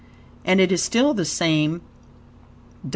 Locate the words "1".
2.83-2.89